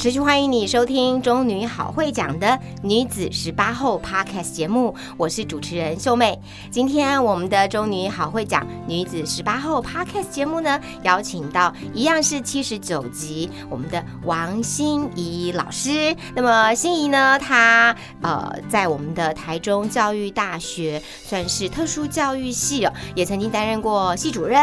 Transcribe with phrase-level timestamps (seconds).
[0.00, 6.40] 持续欢迎你收听《中女好会讲》的女子十八后 Podcast 节目，我是主持人秀妹。
[6.70, 16.16] 今天我们的《中女好会讲》女子十八后 Podcast 节目呢，邀请到一样是七十九集我们的王心怡老师。
[16.34, 24.58] 那么心怡呢，她呃在我们的台中教育大学算是特殊教育系哦，也曾经担任过系主任。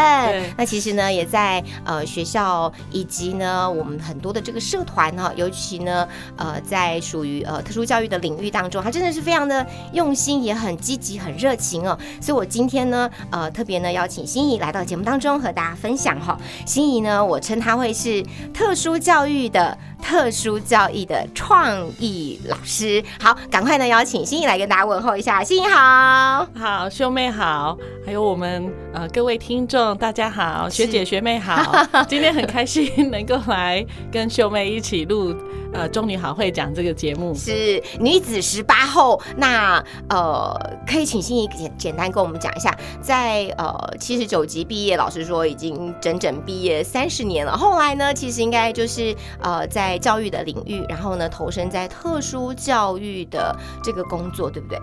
[0.57, 5.31] 那其实呢，也在呃学校以及呢我们很多的这个社团哈。
[5.35, 11.97] 尤其呢，呃，在属于呃特殊教育的领域当中，他真的是非常的用心，也很积极、很热情哦。
[12.21, 16.37] 所以我今天呢，呃，特别呢邀请心仪来到节目当中和大家分享哈。
[16.65, 23.03] 心仪呢，我称他会是特殊教育的特殊教育的创意老师。
[23.19, 25.43] 好，赶快呢邀请心怡来跟大家问候一下。
[25.43, 35.35] 心怡好，好，兄妹好，还有我们呃各位听众大家好，学姐学妹好， 今天很开心能够来跟秀妹一起录。
[35.73, 40.55] 呃，中女好会讲这个节目是女子十八后，那呃，
[40.87, 47.55] 可以请心怡简简单跟我们讲一下，在呃七十九级毕业，老师说已经整整毕业三十年了。
[47.55, 54.79] 后来呢，其实应该就是呃在教育的领域，然后呢投身在特殊教育的这个工作，对不对？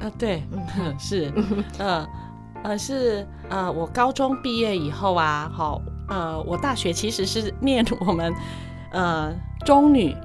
[0.00, 0.42] 啊，对，
[0.98, 1.32] 是，
[1.78, 2.04] 呃
[2.64, 8.34] 呃是呃我高中毕业以后啊，好呃我大学其实是念我们。
[8.92, 9.32] 呃，
[9.64, 10.16] 中女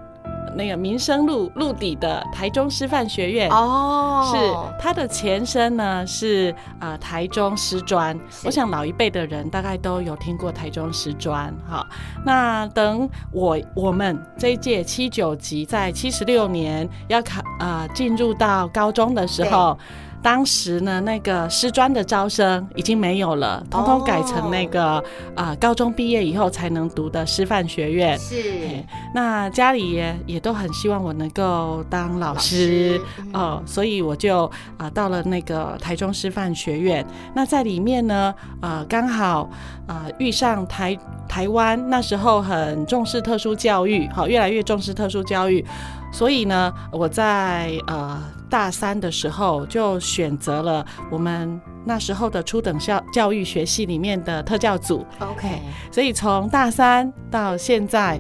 [0.56, 8.18] 那个民生路路底的台中师范学院哦，是它的前身呢是呃台中师专。
[8.44, 11.54] 我想老一辈的人大概都有听过台中师专。
[11.70, 11.86] 哈，
[12.26, 19.78] 那等我我们这一届七九级在七十六年要考啊进入到高中的时候。
[20.26, 25.04] 当时呢，那个师专的招生已经没有了，通通改成那个
[25.36, 28.18] 啊，高中毕业以后才能读的师范学院。
[28.18, 28.84] 是，
[29.14, 33.00] 那家里也也都很希望我能够当老师
[33.34, 37.06] 哦，所以我就啊到了那个台中师范学院。
[37.36, 38.34] 那在里面呢，
[38.64, 39.48] 呃，刚好
[39.86, 40.98] 啊遇上台
[41.30, 45.64] 台湾那时候很重视特殊教育，好，越来越重视特殊教育。
[46.12, 48.20] 所以呢，我在呃
[48.50, 55.06] 大三的时候就选择了我们那时候的初等教教育学系里面的特教组。
[55.20, 55.62] OK，
[55.92, 58.20] 所以从大三到现在，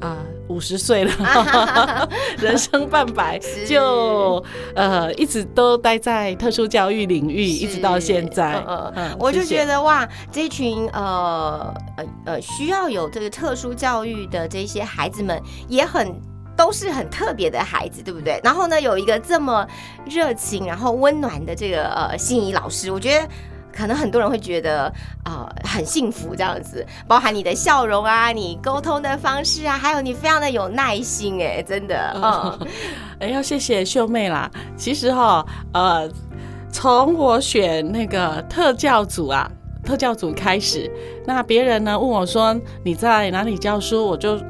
[0.00, 0.18] 啊
[0.48, 4.42] 五十岁了， 人生半百，就
[4.74, 8.62] 呃一直都待在特殊教育领域，一直到现在。
[8.94, 16.14] 嗯，我就觉得哇，这群呃呃呃需要有这个特殊教育的这些孩子们也很。
[16.56, 18.40] 都是很特别的孩子，对不对？
[18.42, 19.66] 然后呢，有一个这么
[20.06, 23.28] 热情、然后温暖的这个呃心仪老师，我觉得
[23.70, 24.90] 可能很多人会觉得
[25.22, 26.84] 啊很幸福这样子。
[27.06, 32.68] 包含你的笑容啊，你沟通的方式啊，还有你非常的有耐心，哎，真的， 嗯，
[33.20, 34.50] 哎，要谢谢秀妹啦。
[34.76, 35.44] 其实哈，
[35.74, 36.10] 呃，
[36.72, 39.50] 从我选那个特教组啊，
[39.84, 40.90] 特教组开始，
[41.26, 44.40] 那别人呢问我说你在哪里教书，我就。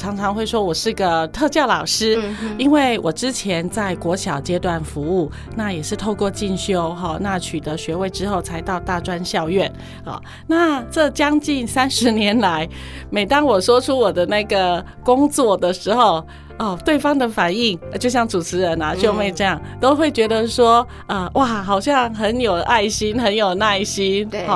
[0.00, 2.18] 常常会说我是个特教老师，
[2.56, 9.70] 因为我之前在国小阶段服务，那也是透过进修哈，那取得学位之后才到大专校院
[10.02, 10.18] 啊。
[10.46, 12.66] 那这将近三十年来，
[13.10, 16.26] 每当我说出我的那个工作的时候，
[16.60, 24.28] 哦，对方的反应就像主持人啊、秀妹这样，都会觉得说，呃，哇，好像很有爱心、很有耐心。
[24.28, 24.46] 对，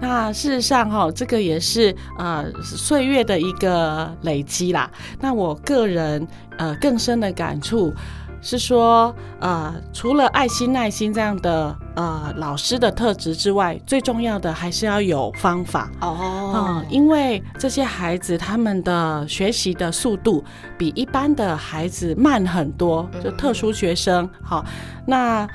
[0.00, 4.90] 那事实上哈，这个也是呃岁月的一个累积啦。
[5.20, 6.26] 那我个人
[6.58, 7.94] 呃更深的感触。
[8.42, 16.52] 是说，呃，除了爱心、耐心这样的呃老师的特质之外，最重要的还是要有方法哦。
[16.54, 20.44] 嗯，因为这些孩子他们的学习的速度
[20.76, 24.28] 比一般的孩子慢很多，就特殊学生。
[24.42, 24.64] 好，
[25.06, 25.48] 那。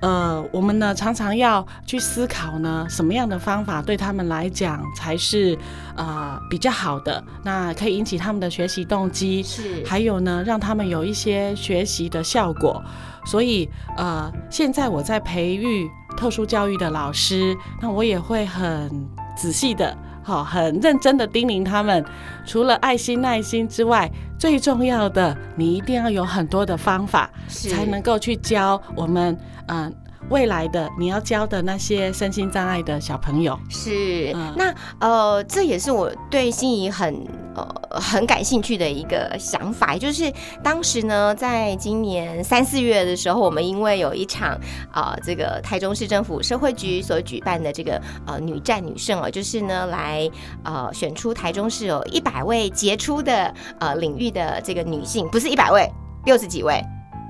[0.00, 5.56] 呃，我们呢常常要去思考呢，什么样的方法对他们来讲才是
[5.96, 12.82] 呃比较好的，那可以引起他们的学习动机，是，还有呢，让他们有一些学习的效果。
[13.24, 19.96] 所以呃，现在我在培育特殊教育的老师，那我也会很仔细的。
[20.22, 22.04] 好，很认真的叮咛他们，
[22.44, 24.10] 除了爱心、耐心之外，
[24.46, 29.92] 最重要的，你一定要有很多的方法，才能够去教我们，嗯、
[30.30, 33.58] 未来的你要教的那些身心障碍的小朋友。
[33.68, 34.54] 是，嗯。
[34.56, 37.26] 那呃，这也是我对心仪很
[37.56, 40.30] 呃很感兴趣的一个想法，就是
[40.62, 44.58] 当时呢，在今年三四月的时候，我们因为有一场
[44.92, 50.30] 啊、这个台中市政府社会局所举办的这个呃女战女胜哦，就是呢来
[50.62, 55.90] 呃选出台中市有一百位杰出的呃领域的这个女性，不是一百位，
[56.26, 56.82] 六十几位。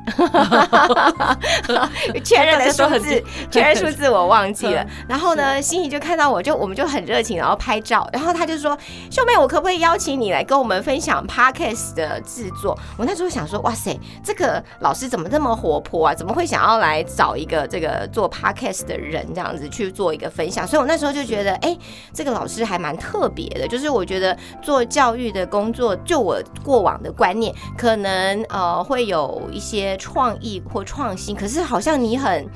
[2.25, 4.85] 确认的 数字，确认数字我忘记了。
[5.09, 8.77] 然后呢，心仪就看到我就我们就很热情，然后拍照，然后他就说
[9.11, 16.15] ：“秀妹，我可不可以邀请你来跟我们分享 podcast 的制作？”我那时候想说：“哇塞，这个老师怎么这么活泼啊？
[16.15, 21.77] 怎么会想要来找一个这个做 podcast 的人这样子去做一个分享？”所以我那时候就觉得，哎，
[22.13, 23.67] 这个老师还蛮特别的。
[23.67, 32.47] 就是我觉得做教育的工作，就我过往的观念，可能呃会有一些创意或创新，可是好像你很。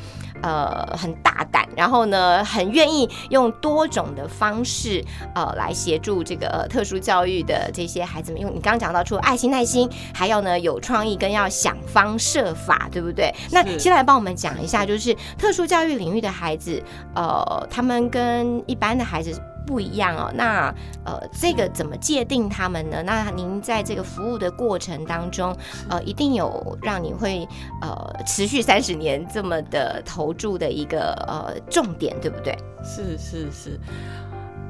[0.43, 5.05] 呃，很大胆，然后呢，很愿意用多种的方式，
[5.35, 8.41] 呃，来协助这个、呃特殊教育的这些孩子们。
[8.41, 13.31] 因为你刚刚讲到，除了爱心、耐心，还要呢有创意跟要想方设法，对不对？
[13.51, 16.83] 那先来帮我们讲一下，就是特殊教育领域的孩子，
[17.15, 19.39] 呃，他们跟一般的孩子。
[19.67, 20.75] 不一样哦，那
[21.05, 23.03] 呃，这个怎么界定他们呢？
[23.05, 25.57] 那您在这个服务的过程当中，
[25.89, 27.47] 呃，一定有让你会
[27.81, 32.57] 呃持续三十年这么的投注的一个呃重点，对不对？
[32.83, 33.81] 是是是，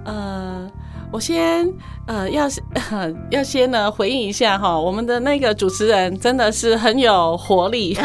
[0.04, 0.68] 呃，
[1.12, 1.72] 我先
[2.06, 2.46] 呃要
[2.90, 7.96] 呃 要先呢回应一下哈，我们的那个主持人真的是很有活力，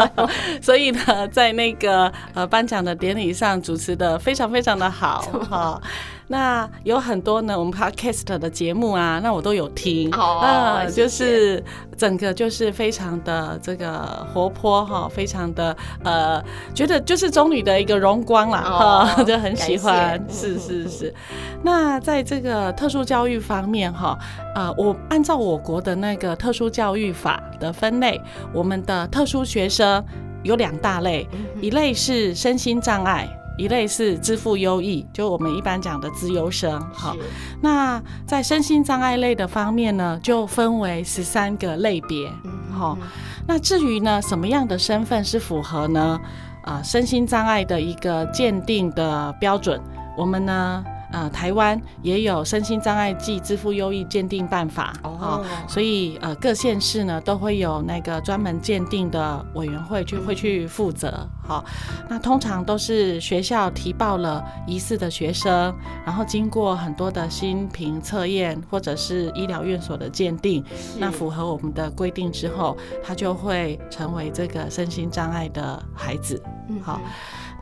[0.60, 5.80] 所以呢，在那个呃颁奖的典礼上主持的非常非常的好哈。
[6.28, 11.64] 那有很多呢，我们 podcast 的节目啊，那我都有听哦啊谢谢就是
[11.96, 16.42] 整个就是非常的这个活泼哈，非常的呃，
[16.74, 21.14] 觉得就是中女的一个荣光啦哈，哦 就很喜欢是嗯是是。
[21.62, 24.18] 那在这个特殊教育方面哈，
[24.54, 28.20] 呃，我按照我国的那个特殊教育法的分类，
[28.52, 30.04] 我们的特殊学生
[30.42, 31.28] 有两大类，
[31.60, 33.28] 一类是身心障碍。
[33.56, 37.16] 一类是支付优异，就我们一般讲的资优生，好。
[37.60, 42.98] 那在身心障碍类的方面呢，就分为十三个类别，嗯好、
[43.46, 46.20] 那至于呢，什么样的身份是符合呢？
[46.62, 49.80] 啊、身心障碍的一个鉴定的标准，
[50.16, 61.28] 我们呢，呃，台湾也有身心障碍暨支付优异鉴定办法，哦所以呃，各县市呢都会有那个专门鉴定的委员会去会去负责。
[61.46, 61.64] 好，
[62.08, 65.72] 那通常都是学校提报了疑似的学生，
[66.04, 70.64] 然后经过很多的心评测验或者是医疗院所的鉴定，
[70.98, 76.42] 那符合我们的规定之后，他就会成为这个身心障碍的孩子。
[76.68, 77.00] 嗯好，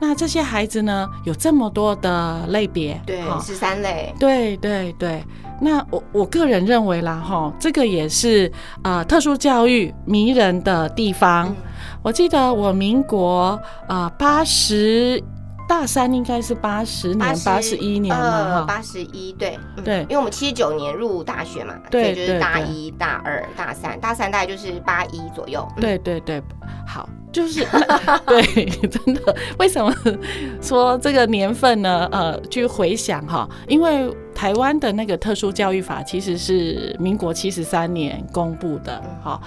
[0.00, 5.24] 那这些孩子呢，有这么多的类别，对十三类，对对对，
[5.60, 8.50] 那我我个人认为啦，哈，这个也是
[8.82, 11.48] 呃特殊教育迷人的地方。
[11.48, 11.56] 嗯。
[12.02, 13.58] 我记得我民国
[13.88, 15.22] 呃八十
[15.66, 19.84] 大三应该是八十年八十一年嘛，哈，八十一对嗯。
[19.84, 20.00] 对。
[20.02, 25.80] 因为我们七九年入大学嘛，对所以就是大一、大二、大三，大三大概就是八一左右，嗯。
[25.80, 26.42] 对对对，
[26.86, 27.66] 好，就是
[28.26, 29.92] 对，真的，为什么
[30.62, 32.08] 说这个年份呢？
[32.12, 39.40] 呃，去回想哈，因为台湾的那个特殊教育法其实是民国七十三年公布的，哈。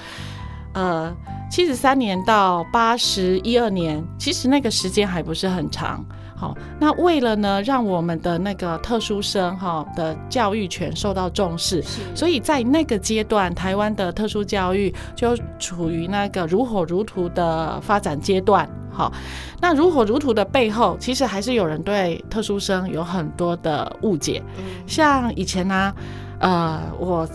[0.73, 1.11] 呃，
[1.49, 6.05] 七十三年到八十一二年，其实那个时间还不是很长。
[6.39, 18.69] 好，那为了呢，让我们的那个特殊生哈的教育权受到重视，所以在那个阶段，台湾的特殊教育就处于那个如火如荼的发展阶段。
[18.91, 19.11] 好，
[19.59, 24.41] 那如火如荼的背后，其实还是有人对特殊生有很多的误解。
[24.59, 25.93] 嗯像以前呢、
[26.39, 27.27] 呃，我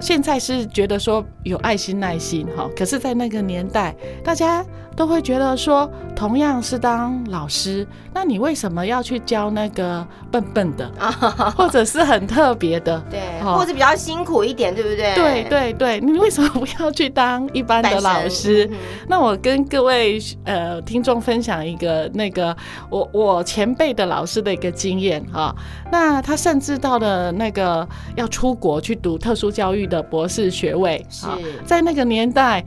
[0.00, 10.90] 现在是觉得说有爱心耐心哈，可是，在那个年代，大家都会觉得说，同样是当老师，那你为什么要去教那个笨笨的，
[11.56, 13.02] 或者是很特别的？
[13.10, 15.14] 对，或者比较辛苦一点，对不对？
[15.14, 18.66] 对对对，你为什么不要去当一般的老师？
[18.70, 18.76] 嗯
[19.08, 22.54] 那我跟各位呃听众分享一个那个
[22.90, 25.54] 我我前辈的老师的一个经验哈、
[25.92, 27.86] 那他甚至到了那个
[28.16, 32.64] 要出国去读特殊教育的博士学位是啊在那个年代。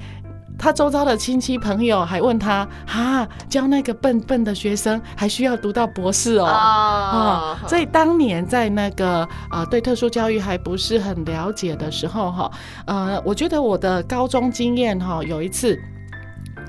[0.61, 6.45] 他周遭的亲戚朋友还问他，哈，教那个笨笨的学生还需要读到博士哦。
[6.45, 12.51] 哦，所以当年在那个呃对特殊教育还不是很了解的时候哈，
[12.87, 15.81] 呃，我觉得我的高中经验哈，有一次。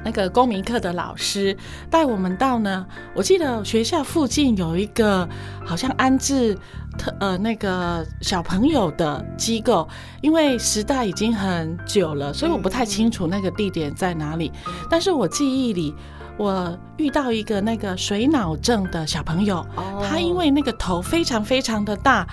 [0.04, 1.56] 那个公民课的老师
[1.90, 5.28] 带我们到呢，我记得学校附近有一个
[5.64, 6.56] 好像安置
[6.98, 9.88] 特呃那个小朋友的机构，
[10.20, 14.50] 因为时代已经很久了，所以我不太清楚那个地点在哪里。
[14.88, 15.94] 但是我记忆里，
[16.36, 19.64] 我遇到一个那个水脑症的小朋友，
[20.02, 22.26] 他因为那个头非常非常的大，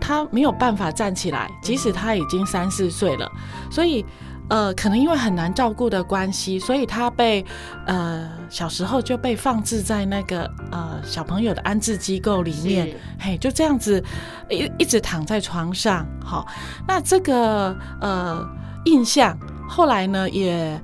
[0.00, 3.30] 他没有办法站起来，即使他已经三四岁了，
[3.70, 4.04] 所以。
[4.48, 7.44] 呃，可能因为很难照顾的关系，所以他被
[7.86, 14.02] 呃小时候就被放置在那个呃小朋友的安置机构里面，嘿，就这样子
[14.48, 16.06] 一一直躺在床上。
[16.24, 16.46] 好，
[16.86, 18.42] 那这个呃
[18.86, 19.38] 印象
[19.68, 20.80] 后来呢也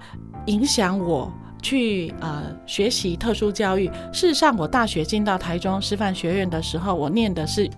[0.46, 3.88] 影响我去呃学习特殊教育。
[4.12, 7.70] 事实上，我大学进到台中师范学院的时候，我念的是。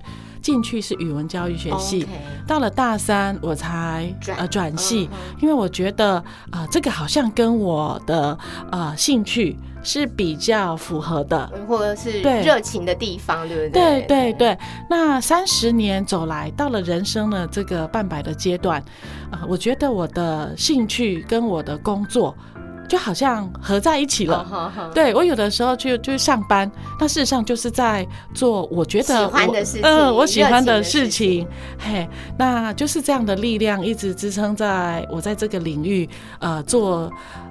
[0.46, 2.06] 进去是语文教育学系，
[2.46, 5.10] 到了大三我才呃转系，
[5.40, 6.22] 因为我觉得
[6.52, 8.38] 啊这个好像跟我的
[8.70, 14.02] 呃兴趣是比较符合的，或者是热情的地方，对不对？
[14.02, 14.58] 对对对。
[14.88, 18.80] 那三十年走来，到了人生的这个半百的阶段，
[19.32, 22.32] 啊，我觉得我的兴趣跟我的工作。
[22.86, 24.90] 就好像合在一起了。
[24.94, 31.46] 对我有的时候去去上班，那事实上就是在做我觉得喜欢的事情，嗯，我喜欢的事情。
[31.78, 37.10] 嘿，那就是这样的力量一直支撑在我在这个领域呃做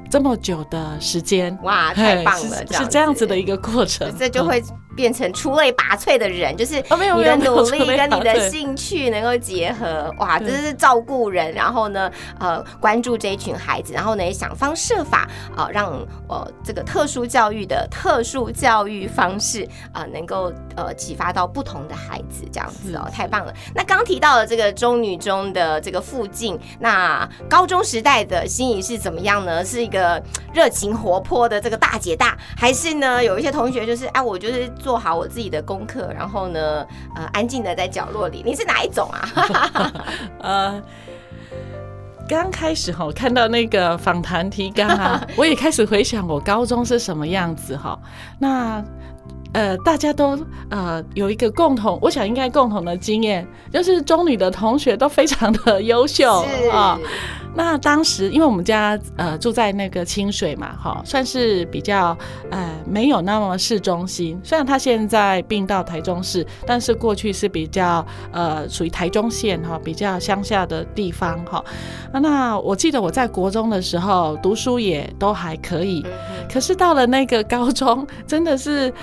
[0.10, 1.58] 这么久的时间。
[1.64, 4.64] 哇，太棒了，是这样子的一个过程，这就会。
[4.96, 12.10] 变成出类拔萃的人，就是你的努力跟你的兴趣能够结合，哇，这是照顾人，然后呢，
[12.40, 15.92] 呃，关注这一群孩子，然后呢，也想方设法啊，让
[16.30, 23.54] 呃这个特殊教育的特殊教育方式啊，能够呃启发到不同的孩子，这样子哦，太棒了。
[23.74, 29.66] 那刚提到了这个中女中的这个附近，那高中时代的心仪是怎么样呢？
[29.66, 30.24] 是一个
[30.54, 34.72] 热情活泼的这个大姐大，还是呢有一些同学就是哎，我就是。
[34.86, 38.44] 做好我自己的功课，然后呢，呃，安静的在角落里。
[38.46, 39.92] 你是哪一种啊？
[40.44, 40.84] 呃，
[42.30, 48.00] 刚开始哈，看到那个访谈提纲啊， 我也开始回想我高中是什么样子哈。
[48.38, 48.80] 那
[49.56, 50.38] 呃，大家都
[50.70, 57.00] 呃有一个共同，我想应该共同的经验，就是中女的同学都非常的优秀啊。
[57.58, 62.18] 那当时，因为我们家呃住在那个清水嘛，哈，算是比较
[62.52, 64.38] 呃没有那么市中心。
[64.44, 71.64] 虽然他现在并到台中市，但是过去是比较呃属于台中县哈，比较乡下的地方哈。
[72.12, 76.06] 那我记得我在国中的时候读书也都还可以，
[76.52, 78.94] 可是到了那个高中，真的是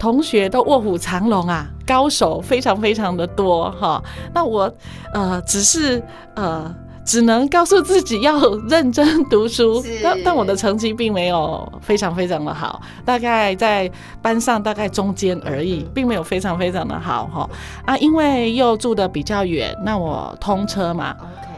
[0.00, 4.02] 同学都卧虎藏龙啊，高手非常非常的多哈。
[4.34, 4.72] 那我
[5.14, 6.02] 呃只是
[6.34, 6.74] 呃。
[7.02, 8.38] 只能告诉自己要
[8.68, 13.90] 认真读书，但但我的成绩并没有非常非常的好，大概在
[14.22, 17.50] 班上大概中间而已，并没有非常非常的好哈
[17.84, 21.16] 啊，因为又住的比较远，那我通车嘛，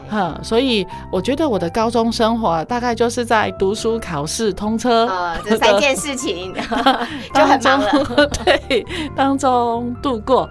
[0.09, 6.53] 哈，所以我觉得我的高中生活大概就是在读书、考试、通车呃这三件事情
[7.33, 10.49] 就很忙了， 对，当中度过。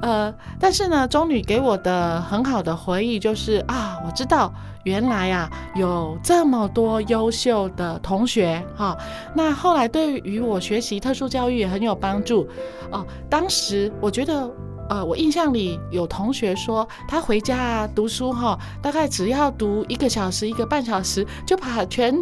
[0.00, 4.52] 呃，但是呢，中女给我的很好的回忆就是啊，我知道
[4.84, 8.96] 原来啊有这么多优秀的同学哈，
[9.34, 12.46] 那后来对于我学习特殊教育也很有帮助
[12.92, 13.04] 哦。
[13.28, 14.48] 当时我觉得。
[14.88, 22.14] 呃，我印象里有同学说，他回家啊读书哈，大概只要读一个小时、一个半小时，就把全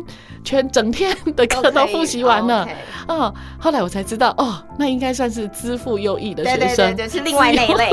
[0.44, 2.68] 全整天 的课都复习完了。
[3.08, 7.90] 嗯，后来我才知道，哦，那应该算是资赋 优异的学生，对对对，是另外那一类，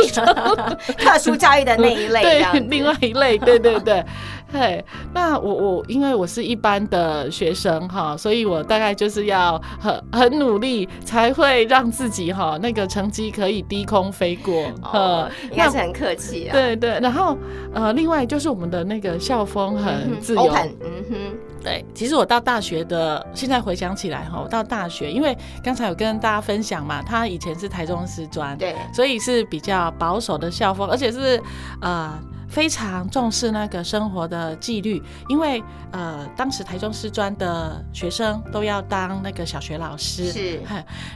[0.98, 4.04] 特殊教育的那一类，对，另外一类，对对对。
[4.54, 14.72] 嘿，那我我因为我是一般的学生哈，所以我大概就是要很很努力，才会让自己哈那个成绩可以低空飞过。
[14.94, 16.54] 呃，应该是很客气啊。
[16.54, 17.36] 对对，然后
[17.74, 20.48] 呃，另外就是我们的那个校风很自由。
[20.82, 21.16] 嗯哼，
[21.64, 31.42] 对，其实我到大学的，现在回想起来哈，我到大学，因为刚才有跟大家分享嘛，他以前是台中师专，对，所以是比较保守的校风，而且是
[31.82, 32.14] 呃。
[32.54, 40.32] 非常重视那个生活的纪律，因为呃，当时台中师专的学生都要当那个小学老师。
[40.32, 40.62] 是，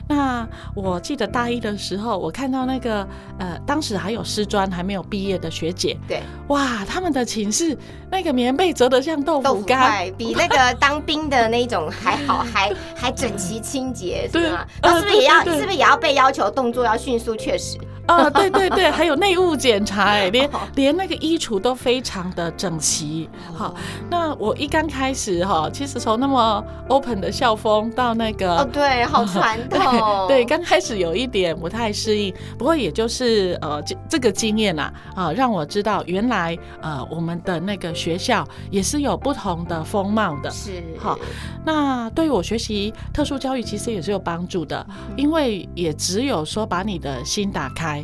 [0.08, 3.06] 那我记得大一的时候，我看到那个
[3.38, 7.78] 呃，当时还有师专还没有毕业的学姐，对，哇，他们的寝室
[8.10, 14.66] 那个棉被折得像豆腐干，比那个当兵的那种还好， 还还整齐清洁，对吗？
[14.82, 15.44] 那是不是也要？
[15.44, 17.36] 是不是也要被要求动作要迅速？
[17.36, 17.78] 确实。
[18.08, 23.28] 啊，对对对，还有内务检查，哎，连 连那个衣橱都非常的整齐。
[23.54, 23.74] 好，
[24.10, 40.50] 那我一刚开始哈，其实从那么 open 的校风到那个，哦，对，好 传统，对，刚开始有一点不太适应，不过也就是呃这这个经验呐，啊，让我知道原来呃我们的那个学校也是有不同的风貌的。
[40.50, 41.18] 是，好，
[41.62, 47.97] 那对于我学习特殊教育其实也是有帮助的，因为也只有说把你的心打开。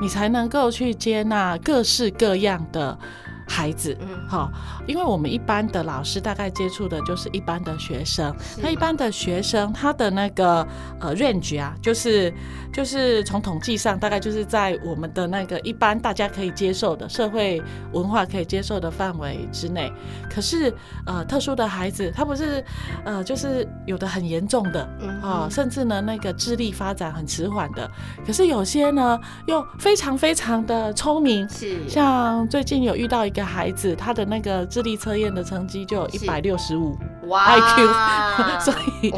[0.00, 2.98] 你才能够去接纳各式各样的。
[3.46, 4.50] 孩子，嗯，好，
[4.86, 10.66] 因为我们一般的老师大概接触的就是一般的学生，那一般的学生他的那个
[10.98, 12.32] 呃 range 啊，就是
[12.72, 19.92] 就是从统计上大概就是在我们的那个一般大家可以接受的社会文化可以接受的范围之内。
[20.32, 20.72] 可是
[21.04, 22.64] 呃特殊的孩子，他不是
[23.04, 24.88] 呃就是有的很严重的
[25.22, 27.90] 啊，甚至呢那个智力发展很迟缓的，
[28.26, 33.33] 可是有些呢又非常非常的聪明，是像最近有遇到一。
[33.34, 37.90] 一个孩子，他的那个智力测验的成绩就有一百六十五 IQ，
[38.62, 38.72] 所
[39.02, 39.10] 以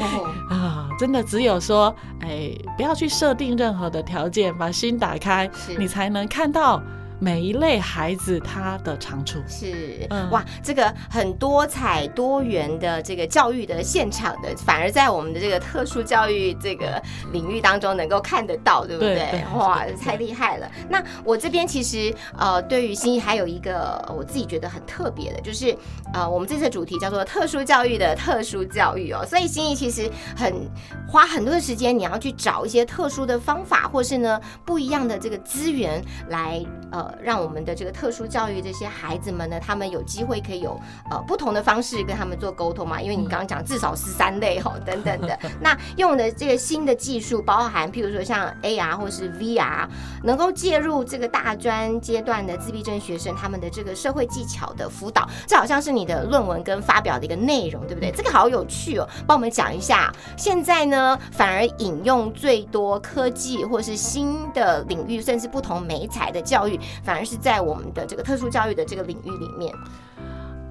[0.49, 6.81] 啊，真的只有说，哎，不要去设定任何的条件，把心打开，你才能看到。
[7.19, 19.43] 每一类孩子他的长处是哇，这个很多彩多元的这个教育的现场的，反而在我们的这个特殊教育这个领域当中能够看得到，对不对？
[19.55, 20.71] 哇，太厉害了！
[20.91, 25.75] 那我这边其实呃，对于心仪还有一个我自己觉得很特别的，就是
[26.13, 30.53] 呃，我们这次主题叫做特殊教育的特殊教育哦，所以心仪其实很
[31.09, 37.06] 花很多的时间，你要去找一些特殊的方法，或是呢不一样的这个资源来呃。
[37.21, 40.79] 让我们的这个特殊教育这些孩子们呢，他们有机会可以有
[41.11, 43.01] 呃不同的方式跟他们做沟通嘛？
[43.01, 49.87] 因为你刚刚讲至少是三类哈等等的， 那用的这个新的技术，包含譬如说像 AR 或是 VR，
[50.23, 58.11] 能够介入这个大专阶段的自闭症学生他们的这个社会技巧的辅导，这好像是你的论文跟发表的一个内容，对不对？
[58.11, 60.13] 这个好有趣哦，帮我们讲一下。
[60.37, 66.79] 现在呢，反而引用最多科技或是新的领域，甚至不同媒材的教育。
[67.03, 69.75] 反而是在我们的这个特殊教育的这个领域里面，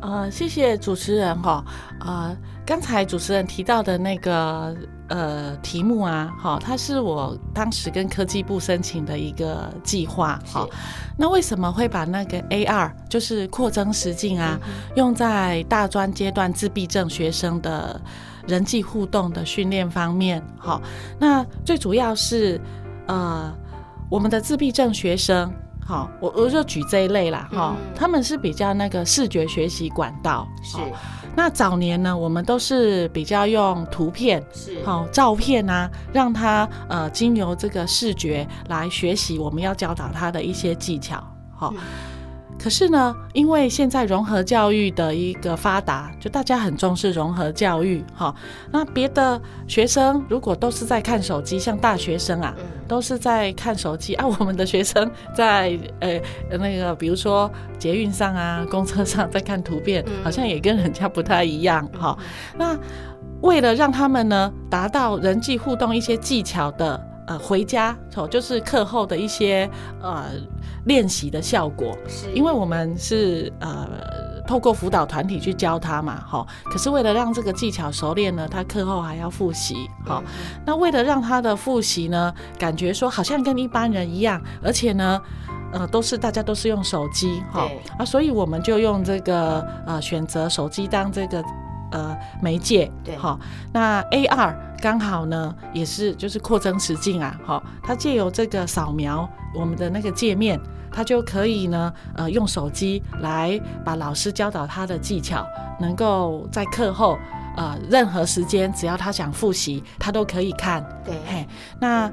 [0.01, 1.63] 呃，谢谢主持人哈，
[1.99, 2.35] 呃，
[2.65, 4.75] 刚才主持人提到的那个
[5.07, 10.67] 呃题目啊，哈，它是我当时跟科技部申请的一个计划，哈，
[11.17, 14.59] 那为什么会把那个 AR 就是扩增实境啊，
[14.95, 17.99] 用在大专阶段自闭症学生的
[18.47, 20.43] 人际互动的训练方面？
[20.59, 20.79] 哈，
[21.19, 22.61] 那最主要是
[23.07, 23.51] 呃，
[24.07, 25.51] 我们的自闭症学生。
[25.85, 30.77] 好，我我就举这一类啦，哈，他们是比较那个视觉学习管道，是。
[31.35, 41.23] 那早年呢，我们都是比较用图片，是，好照片啊，让他呃经由这个视觉来学习我们要教导他的一些技巧，
[41.55, 41.71] 好。
[42.57, 48.33] 可是呢，因为现在融合教育的一个发达，就大家很重视融合教育，哈。
[48.71, 52.55] 那别的学生如果都是在看手机，像大学生啊，
[52.87, 54.25] 都是在看手机啊。
[54.39, 56.19] 我们的学生在呃
[56.57, 62.17] 那个，比如说捷运上啊、公车上在看图片，好像也跟人家不太一样，哈。
[62.57, 62.75] 那
[63.41, 67.14] 为了让他们呢达到人际互动一些技巧的。
[67.27, 69.69] 呃，回家哦，就是课后的一些
[70.01, 70.25] 呃
[70.85, 73.89] 练习的效果，是因为我们是呃
[74.47, 76.45] 透过辅导团体去教他嘛，哈。
[76.65, 80.21] 可是为了让这个技巧熟练呢，他课后还要复习，哈。
[80.65, 85.19] 那为了让他的复习呢，感觉说好像跟一般人一样，而且呢，
[85.73, 91.43] 呃，都是大家都是用手机，哈啊，所以我们就用这个呃选择手机当这个。
[91.91, 93.39] 呃，媒介对，好，
[93.71, 100.59] 那 AR 刚好呢，也是就是扩增实境啊，好，它借由这个扫描我们的那个界面，
[100.91, 105.45] 它就可以呢，呃，用手机来把老师教导他的技巧，
[105.79, 107.17] 能够在课后
[107.55, 110.83] 呃任何时间，只要他想复习，他都可以看。
[111.03, 111.47] 对，嘿，
[111.79, 112.11] 那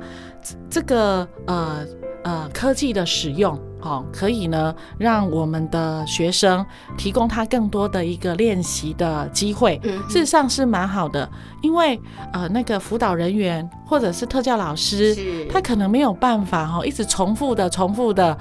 [0.71, 1.85] 这个呃
[2.25, 3.59] 呃科技的使用。
[3.83, 6.65] 好，可以呢，让我们的学生
[6.97, 9.81] 提供他更多的一个练习的机会。
[9.83, 11.29] 嗯，事实上是蛮好的，
[11.63, 12.01] 因为
[12.33, 15.17] 呃，那个辅导人员或者是特教老师，
[15.51, 18.39] 他可能没有办法哈，一直重复的、重复的，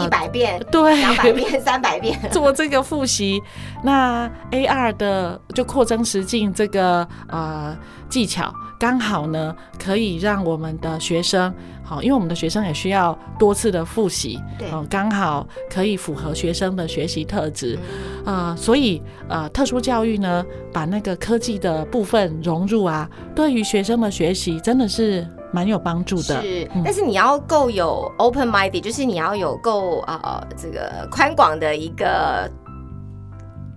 [0.00, 3.42] 一百遍、对，两百遍、 三百遍做这个复习。
[3.84, 7.76] 那 AR 的就扩增实境这个呃
[8.08, 11.52] 技巧，刚好呢可以让我们的学生
[11.82, 17.78] 好，因为我们的学生也需要多次的复习，对，刚好可以符合学生的学习特质，
[18.24, 25.26] 呃，所以呃特殊教育呢，把那个科技的部分融入啊，对于学生的学习真的是。
[25.52, 32.50] 蛮有帮助的，是，但是你要够有 open minded，就是你要有够呃这个宽广的一个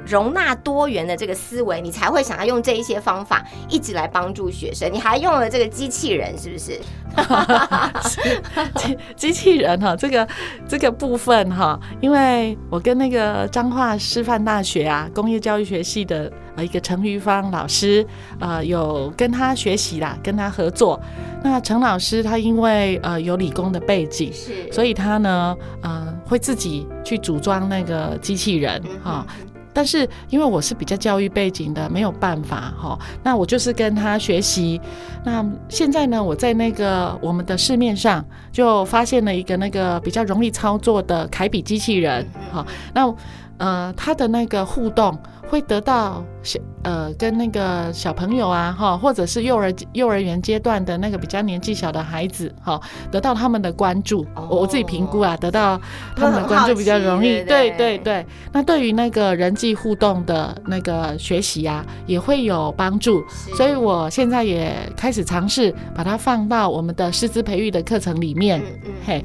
[0.05, 4.91] 容纳多元的这个思维，你才会想要用这一些方法一直来帮助学生。
[4.91, 6.79] 你还用了这个机器人，是不是？
[8.75, 10.27] 机机器人哈，这个
[10.67, 18.05] 这个部分哈，因为我跟那个彰化师范大学啊工业教育学系的呃一个陈玉芳老师
[18.39, 20.99] 呃有跟他学习啦，跟他合作。
[21.41, 29.25] 那陈老师他因为呃有理工的背景，是，所以他呢呃会自己去组装那个机器人哈。
[29.75, 32.97] 但是因为我是比较教育背景的，没有办法哈。
[33.21, 34.79] 那我就是跟他学习。
[35.25, 42.65] 那现在呢，我在那个我们的市面上就发现了一个那个比较容易操作的凯比机器人哈。
[42.93, 43.13] 那
[43.57, 45.17] 呃，他的那个互动。
[45.47, 54.25] 会得到小呃跟那个小朋友啊哈，或者是幼儿幼儿园阶段的那个比较年纪小的孩子哈，得到他们的关注。
[54.49, 55.79] 我我自己评估啊，得到
[56.15, 57.43] 他们的关注比较容易。
[57.43, 63.23] 对对对，那对于那个人际互动的那个学习啊，也会有帮助。
[63.55, 68.59] 所以我现在也开始尝试把它放到我们的师资培育的课程里面。
[69.05, 69.23] 嘿，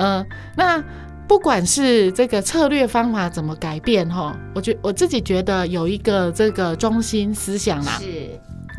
[0.00, 0.82] 嗯，那。
[1.28, 8.38] 不管是这个策略方法怎么改变哈，我觉我自己觉得有一个这个中心思想啦，是，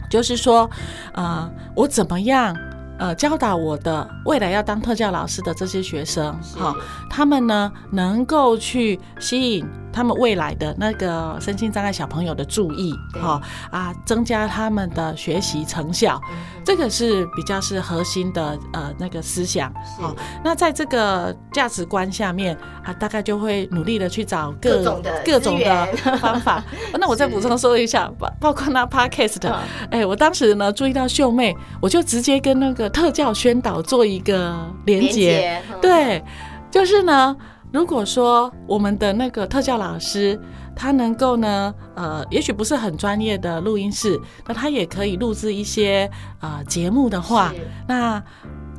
[0.09, 0.69] 就是说，
[1.13, 2.55] 呃，我怎么样
[2.99, 6.75] 呃教导我的未来要当特教老师的这些学生哈，
[7.09, 9.65] 他们呢能够去吸引。
[9.95, 16.19] 他们未来的那个身心障碍小朋友的注意，哈啊，增加他们的学习成效，
[16.65, 19.71] 这个是比较是核心的呃那个思想。
[19.99, 25.85] 好，那在这个价值观下面啊，大概就会努力的去找各种的各种的
[26.17, 26.63] 方法。
[26.99, 29.47] 那我再补充说一下，包包括那 podcast，
[29.91, 36.23] 哎，我当时呢注意到秀妹，我就直接跟那个特教宣导做一个连接，对，
[36.71, 37.35] 就是呢。
[37.71, 40.39] 如果说我们的那个特教老师，
[40.75, 44.15] 他能够呢，呃，也许不是很专业的录音室，
[44.45, 46.07] 那他也可以录制一些
[46.39, 47.51] 呃节目的话，
[47.87, 48.21] 那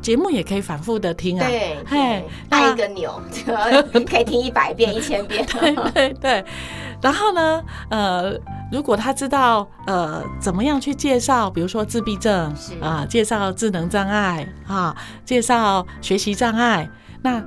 [0.04, 1.48] 节目也可以反复的听啊。
[1.48, 3.20] 对，嘿，按一个钮，
[4.06, 5.44] 可以听一百遍、一千遍。
[5.48, 6.44] 对对对。
[7.00, 8.38] 然后呢，呃，
[8.70, 16.88] 如果他知道呃怎么样去介绍，比如说自闭症啊，介绍智能障碍啊，介绍学习障碍，
[17.22, 17.42] 那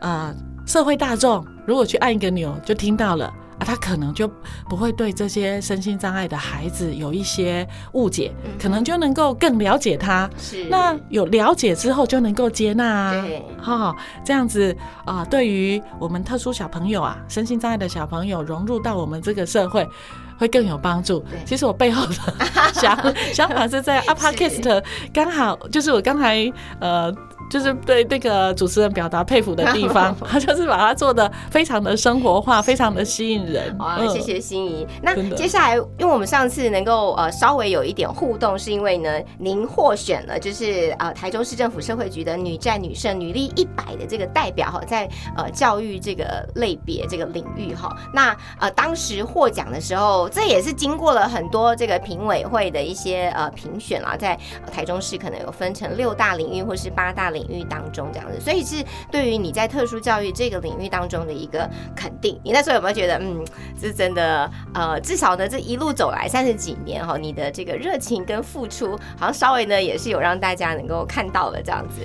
[0.00, 0.34] 呃。
[0.64, 4.28] 社会大众如果去按一个钮就听到了啊，他可能就
[4.68, 10.28] 不会对这些身心障碍的孩子有一些误解，可能就能够更了解他。
[10.36, 13.22] 是，那有了解之后就能够接纳啊。
[13.22, 19.88] 对，哈，这样子啊，对于我们特殊小朋友啊，身心障碍的小朋友融入到我们这个社会，
[20.36, 21.24] 会更有帮助。
[21.46, 22.14] 其实我背后的
[22.74, 27.14] 想想法是在 u p a c a s t 刚好就是我刚才呃。
[27.52, 33.78] 就是对那个主持人表达佩服的地方， 他就是把它做的非常的生活化，非常的吸引人。
[33.78, 34.86] 好，谢谢心仪。
[35.02, 47.94] 那接下来，因为我们上次能够呃稍微有一点互动，是因为呢，您获选了就是呃台中市政府社会局的女战女胜女力一百的这个代表哈，在呃教育这个类别这个领域哈。
[48.14, 54.38] 那呃当时获奖的时候，这也是经过了很多这个评委会的一些呃评选啦，在
[54.72, 57.41] 台中市可能有分成六大领域或是八大领。
[57.42, 62.40] 领域当中这样子，所以是对于你在特殊教育这个领域当中的一个肯定。
[62.44, 63.44] 你那时候有没有觉得，嗯，
[63.80, 64.50] 是真的？
[64.74, 72.02] 呃，至少呢，这一路走来三十几年哈，你的这个热情跟付出，好像稍微呢也是有让大家能够看到了这样子。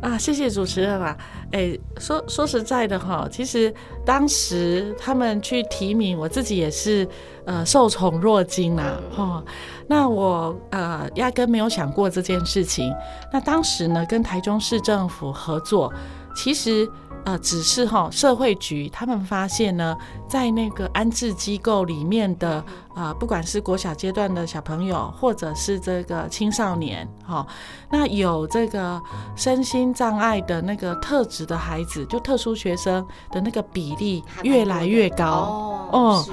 [0.00, 1.14] 啊，谢谢主持人啊！
[1.52, 7.06] 哎，说说实在的哈，其实当时他们去提名，我自己也是
[7.44, 9.44] 呃受宠若惊呐哈。
[9.90, 12.94] 那我呃压根没有想过这件事情。
[13.32, 15.92] 那当时呢，跟台中市政府合作，
[16.36, 16.88] 其实。
[17.24, 19.96] 呃，只是哈，社会局他们发现呢，
[20.28, 27.46] 在那个安置机构里面的呃，不管是国小阶段的小朋友，或者是这个青少年，哈，
[27.90, 29.00] 那有这个
[29.36, 36.24] 身心障碍的那个特质的孩子，就特殊学生的那个比例越来越高哦，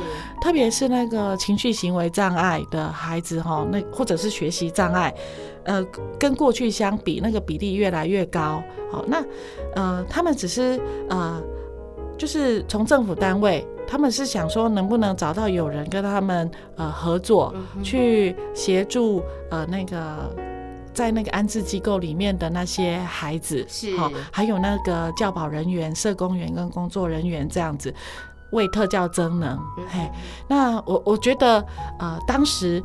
[0.41, 5.13] 特别是那个情绪行为障碍的孩子，哈，那或者是学习障碍。
[5.67, 5.85] 呃，
[6.17, 8.63] 跟过去相比，那个比例越来越高。
[8.89, 9.21] 好，那
[9.75, 11.43] 呃，他们只是呃
[12.17, 17.53] 就是从政府单位，他们是想说能不能找到有人跟他们呃合作，
[17.83, 20.33] 去协助呃那个
[20.93, 23.91] 在那个安置机构里面的那些孩子，是
[24.31, 27.93] 还有那个教保人员、社工员跟工作人员这样子
[28.53, 29.59] 为特教增能。
[29.89, 30.09] 嘿，
[30.47, 31.61] 那我我觉得
[31.99, 32.81] 呃当时。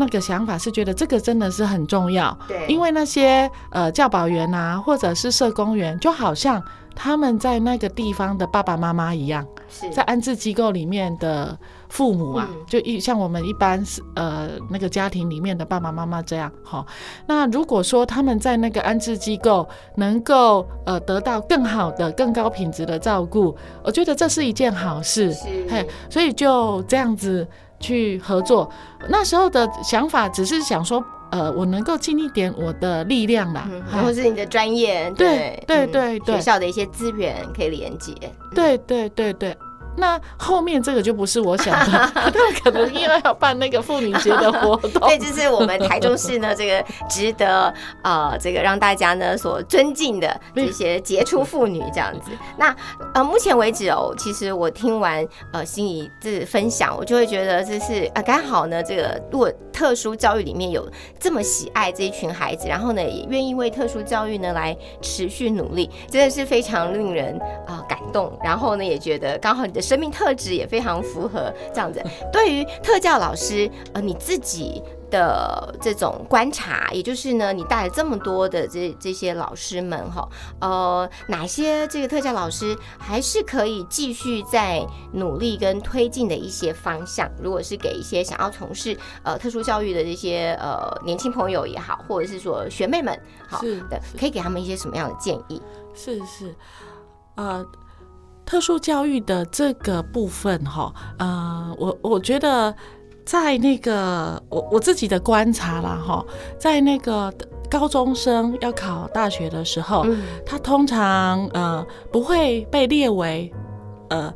[0.00, 6.62] 那个想法是觉得这个真的是很重要，对，因为那些呃教保员啊，或者是社工员，就好像
[6.96, 9.46] 他们在那个地方的爸爸妈妈一样，
[9.92, 11.54] 在安置机构里面的
[11.90, 16.82] 父母啊，就一像我们一般是呃那个家庭里面的爸爸妈妈这样，哈。
[17.26, 25.36] 那如果说他们在那个安置机构能够呃得到更好的、更高品质的照顾，我觉得这是一件好事，
[25.68, 27.46] 嘿，所以就这样子。
[27.80, 28.70] 去合作，
[29.08, 38.14] 那时候的想法只是想说，呃，我能够尽一点我的力量啦，然后是你的专业，对对对对，学校的一些资源可以连接，
[38.54, 39.56] 对对对对。
[40.00, 42.12] 那后面这个就不是我想的，
[42.64, 52.30] 可能因为要办那个妇女节的活动， 对，这是我们台中市呢这个值得呃这个让大家呢所尊敬的这些杰出妇女这样子。
[52.56, 52.74] 那
[53.12, 68.32] 呃目前为止哦，其实我听完呃心仪这分享，我就会觉得这是啊刚好呢这个如果特殊教育里面有这么喜爱这一群孩子，然后呢也愿意为特殊教育呢来持续努力，真的是非常令人啊感动。
[68.42, 69.89] 然后呢也觉得刚好你的。
[69.90, 72.00] 生命特质也非常符合这样子。
[72.32, 80.28] 对于特教老师，呃，你自己的这种观察，也就是呢，你带了这么多的这这些老师们哈，
[80.60, 87.28] 呃，哪些这个特教老师还是可以继续在努力跟推进的一些方向？
[87.42, 95.60] 如果是给一些想要从事呃特殊教育的这些呃年轻朋友也好，或者是说学妹们好的，可以给他们一些什么样的建议？
[95.92, 96.54] 是是，
[97.34, 97.66] 呃。
[98.50, 102.74] 特殊教育的这个部分，哈，呃，我我觉得
[103.24, 106.24] 在那个我我自己的观察啦，哈，
[106.58, 107.32] 在那个
[107.70, 110.04] 高中生要考大学的时候，
[110.44, 113.52] 他通常呃不会被列为
[114.08, 114.34] 呃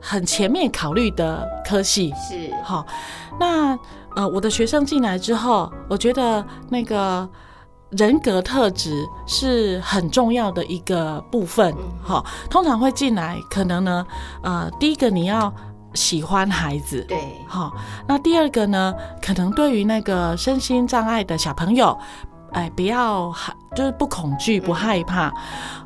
[0.00, 2.86] 很前面考虑的科系，是，好，
[3.40, 3.76] 那
[4.14, 7.28] 呃我的学生进来之后，我觉得那个。
[7.90, 14.06] 人格特质是很重要的一个部分，哈，通常会进来，可能呢，
[14.42, 15.52] 呃，第一个你要
[15.94, 17.72] 喜欢孩子，对，好，
[18.06, 21.98] 那第二个呢，可能对于那个身心障碍的小朋友，
[22.52, 25.34] 哎，不要害，就是不恐惧、不害怕，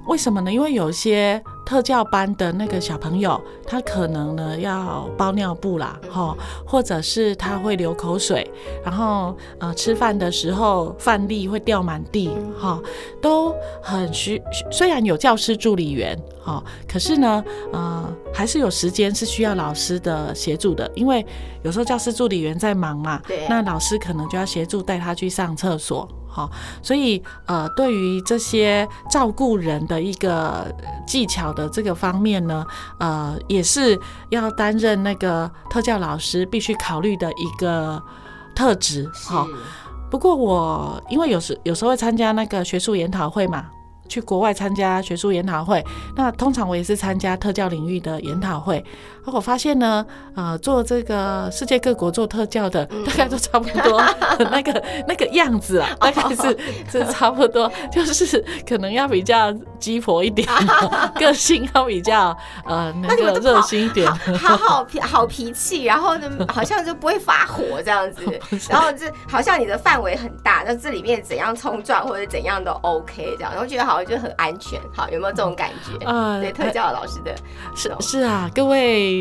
[0.07, 0.53] 为什么呢？
[0.53, 1.43] 因为有些。
[1.65, 8.51] 特教班的那个小朋友，他可能呢要包尿布啦，哈，或者是他会流口水，
[8.85, 12.81] 然后呃吃饭的时候饭粒会掉满地，哈，
[13.21, 14.43] 都很需。
[14.71, 21.25] 虽然有教师助理员，哈，可是呢，呃，还是有时间是需要老师的协助的，因为
[21.63, 26.09] 有时候教师助理员在忙嘛，对，那老师可能就要协助带他去上厕所。
[26.27, 26.51] 好，
[26.83, 30.67] 所以呃，对于这些照顾人的一个
[31.07, 32.67] 技巧的这个方面呢，
[32.99, 33.97] 呃，也是
[34.31, 38.03] 要担任那个特教老师必须考虑的一个
[38.53, 39.09] 特质。
[39.15, 39.47] 好，
[40.11, 43.67] 不过我因为有时有时候会参加那个学术研讨会嘛。
[44.09, 45.85] 去国外参加学术研讨会，
[46.17, 48.85] 那通常我也是参加特教领域的研讨会。
[49.33, 50.05] 我发现呢，
[50.37, 54.03] 呃，做这个世界各国做特教的，大概都差不多
[54.51, 56.59] 那个那个样子啊，大概是
[56.91, 60.47] 是差不多，就是可能要比较鸡婆一点，
[61.19, 68.23] 个性要比较呃那个热心一点，好好脾好脾气，然后呢好像就不会发火这样子，
[68.71, 73.97] 然后这好像你的范围很大，那这里面怎样冲撞或者怎样都 OK 这样，然后觉得好。
[73.97, 76.05] 像就很安全，好，有没有这种感觉？
[76.05, 77.35] 啊，对，特教老师的，
[77.75, 79.14] 是是啊，各位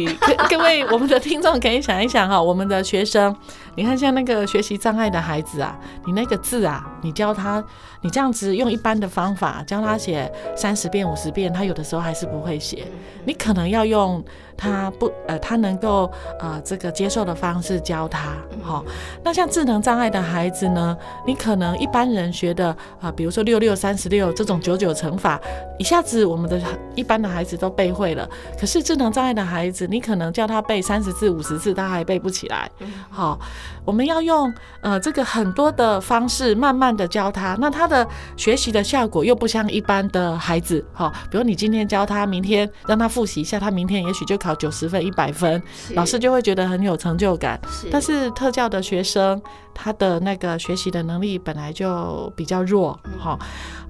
[0.49, 3.35] 各位，我们的听众可以想一想哈，我们的学生，
[3.75, 7.63] 你看像那个学习障碍的孩子啊，你那个字啊，你教他，
[8.01, 12.85] 你这样子用一般的方法教他写三十遍五十遍，他有的时候还是不会写，
[13.25, 14.23] 你可能要用。
[14.55, 16.09] 他不呃，他能够
[16.39, 18.85] 呃这个接受的方式教他，好。
[19.23, 22.67] 那像智能障碍的孩子呢，你可能一般人学的
[23.01, 25.41] 啊，比如说六六三十六这种九九乘法，
[25.79, 26.61] 一下子我们的
[26.93, 28.29] 一般的孩子都背会了。
[28.57, 32.69] 可是智能障碍的孩子，你可能叫他背三十字五十字，他还背不起来。
[33.09, 33.39] 好，
[33.83, 40.85] 我们要用呃这个很多的方式，慢慢的教他，那他的学习的效果又不像一般的孩子。
[40.93, 44.37] 哈，比如你今天教他，明天让他复习一下，他明天也许就。
[44.43, 47.57] 考九十分、一百分，老师就会觉得很有成就感。
[47.89, 49.41] 但是特教的学生，
[49.73, 53.39] 他的那个学习的能力本来就比较弱，哈，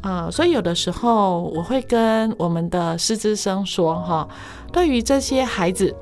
[0.04, 4.28] 呃，所以有的时候我会跟我们的师资生说哈，
[4.72, 5.96] 对于这些孩子，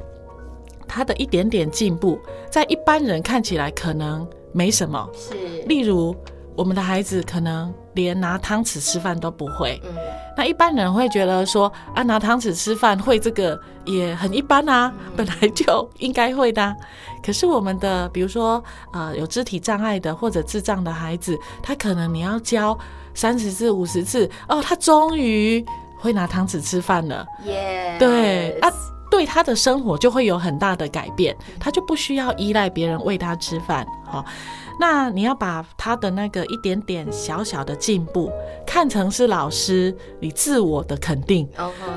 [0.93, 5.09] 他的一点点进步，在一般人看起来可能没什么。
[5.15, 5.33] 是，
[5.65, 6.13] 例如，
[6.57, 9.79] 我们的孩子可能连拿汤匙吃饭都不会。
[9.85, 9.95] 嗯，
[10.35, 16.75] 那一般人会觉得说啊，拿汤匙吃饭会这个也很一般啊，本来就应该会的啊、
[17.23, 22.77] 可是我们的比如说呃有肢体障碍的或者智障的孩子，他可能你要教
[23.13, 25.63] 三十次五十次哦，他终于
[25.97, 27.25] 会拿汤匙吃饭了。
[27.45, 28.69] 耶，对啊，
[29.11, 33.85] 对他的生活就会有很大的改变，他就不需要依赖别人喂他吃饭。
[34.05, 34.25] 好、
[34.79, 38.31] 那你要把他的那个一点点小小的进步
[38.65, 41.47] 看成是老师你自我的肯定。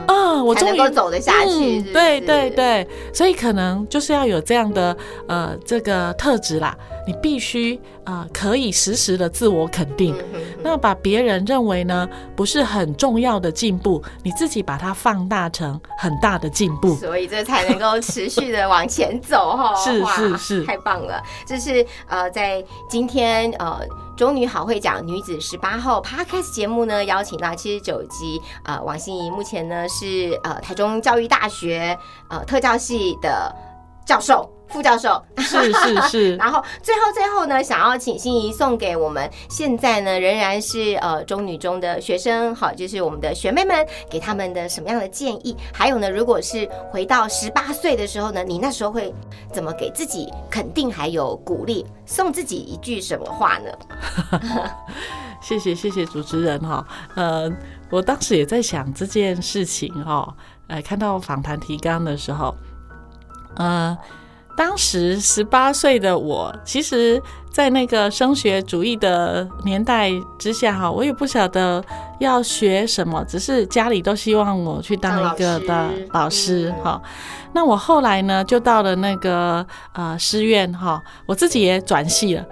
[0.06, 4.96] 啊、我才终于走得下去是是、嗯对对对，所以可能就是要有这样的
[5.28, 10.14] 呃这个特质啦，你必须呃可以时时的自我肯定。
[10.62, 16.94] 那把别人认为呢不是很重要的进步，你自己把它放大成很大的进步。
[16.94, 19.74] 所以这才能够持续的往前走哈。
[19.84, 21.22] 是是是太棒了！
[21.46, 23.80] 这是呃，在今天呃。
[24.16, 31.98] 中女好会讲女子十八号 Podcast 节目呢，邀请到七十九集，呃，王心怡目前呢是呃台中教育大学
[32.30, 33.52] 呃特教系的
[34.06, 45.56] 教授、副教授，是是是， 然后最后最后呢，想要请心仪送给我们现在呢仍然是呃中女中的学生，好，就是我们的学妹们，给他们的什么样的建议？
[45.72, 49.14] 还有呢，如果是回到十八岁的时候呢，你那时候会
[49.52, 51.86] 怎么给自己肯定还有鼓励？
[52.04, 53.70] 送自己一句什么话呢？
[55.40, 56.84] 谢谢谢谢主持人哈，
[57.14, 57.48] 呃，
[57.90, 60.34] 我当时也在想这件事情哈，
[60.66, 62.52] 呃，看到访谈提纲的时候，
[63.56, 63.96] 呃，
[64.56, 71.84] 当时十八岁的我，其实，在那个升学主义的年代之下哈，我也不晓得
[72.20, 77.00] 要学什么，只是家里都希望我去当一个的老师哈。
[77.52, 82.44] 那我后来呢，就到了那个呃师院哈，我自己也转系了。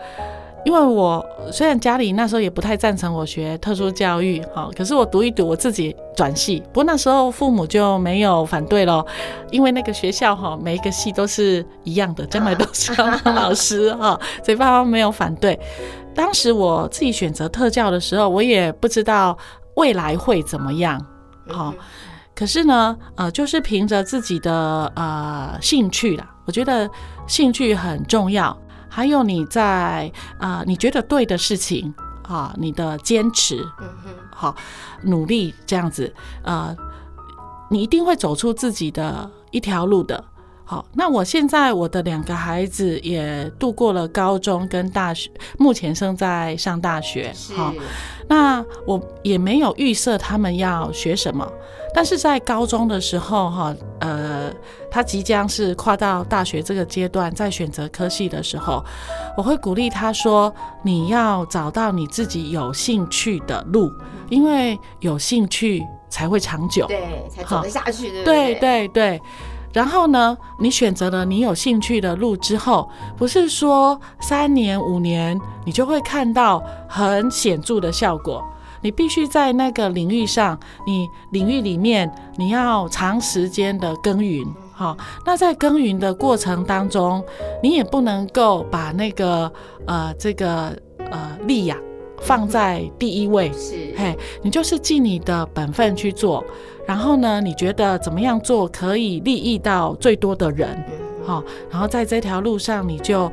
[0.65, 6.61] 因为我虽然家里那时候也不太赞成我学特殊教育，哈，可是我读一读，我自己转系。
[6.73, 9.05] 不过那时候父母就没有反对咯，
[9.51, 15.59] 因为那个学校哈，每一个系都是一样的，将来都是要当老师哈， 所以爸妈没有反对。
[16.15, 19.37] 当时我自己选择特教的时候，我也不知道
[19.75, 21.05] 未来会怎么样，
[21.49, 21.75] 好、
[22.37, 26.89] 可是呢，呃，就是凭着自己的呃兴趣啦，我觉得
[27.27, 28.57] 兴趣很重要。
[28.95, 34.55] 还有你在啊、呃你觉得对的事情啊、你的坚持，嗯哼，好
[35.05, 36.13] 努力这样子，
[36.45, 36.75] 呃，
[37.71, 40.23] 你一定会走出自己的一条路的。
[40.65, 47.33] 好，那我现在我的两个孩子也度过了高中跟大学，目前正在上大学。
[47.55, 47.75] 好
[48.29, 51.47] 那我也没有预设他们要学什么，
[51.93, 54.51] 但是在高中的时候，哈，呃，
[54.93, 58.85] 他即将是跨到大学这个阶段，在选择科系的时候，
[59.39, 60.53] 我会鼓励他说
[60.85, 63.91] ：“你要找到你自己有兴趣的路，
[64.29, 68.61] 因为有兴趣才会长久。”对，才走得下去，对对对？
[68.61, 69.23] 对对。
[69.73, 78.45] 然后呢，你选择了你有兴趣的路之后，不是说三年五年你就会看到很显著的效果。
[78.83, 84.45] 你必须在那个领域上，你领域里面你要长时间的耕耘。
[84.83, 87.25] 好，那在耕耘的过程当中，
[87.63, 89.53] 你也不能够把那个
[89.87, 91.77] 呃这个呃利呀
[92.21, 93.53] 放在第一位。
[93.53, 96.45] 是，嘿，你就是尽你的本分去做，
[96.85, 103.31] 然后呢，你觉得怎么样做可以利益到最多的人，嗯好、然后在这条路上你就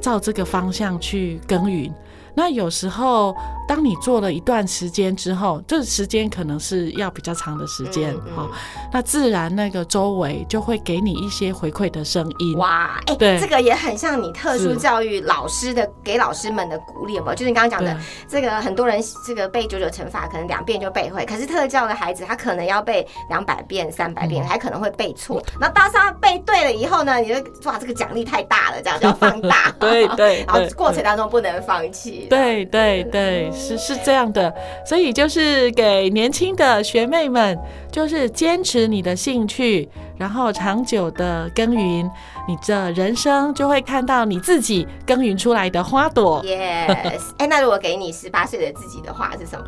[0.00, 1.94] 照这个方向去耕耘。
[2.34, 3.36] 那有时候，
[3.68, 8.50] 当你做了一段时间之后，这时间可能是要比较长的时间，嗯嗯好、
[8.90, 12.56] 那自然那个周围就会给你一些回馈的声音。
[12.56, 17.34] 哇，哎、对这个也很像你特殊教育老师的给老师们的鼓励，有没有？
[17.34, 17.94] 就是你刚刚讲的，
[18.26, 25.42] 这个很多人这个背九九乘法可能两遍就背会，可是特教的孩子他可能要背两百遍、三百遍，嗯还可能会背错。
[25.60, 27.34] 那当他背对了以后呢，你就
[27.68, 29.70] 哇，这个奖励太大了，这样就要放大。
[29.78, 32.26] 对对 然后对过程当中不能放弃。
[32.30, 34.54] 对对对，是是这样的，
[34.86, 37.58] 所以就是给年轻的学妹们，
[37.90, 42.10] 就是坚持你的兴趣，然后长久的耕耘，
[42.46, 46.42] 你这人生就会看到你自己耕耘出来的花朵。
[46.44, 49.66] Yes，哎、那如果给你十八岁的自己的话是什么？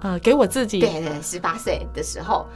[0.00, 2.46] 呃，给我自己，对对，十八岁的时候，